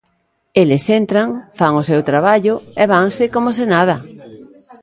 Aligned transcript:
Eles 0.61 0.83
entran, 0.99 1.27
fan 1.57 1.73
o 1.81 1.87
seu 1.89 2.01
traballo 2.09 2.55
e 2.81 2.83
vanse 2.93 3.25
como 3.35 3.49
se 3.57 3.65
nada. 3.73 3.95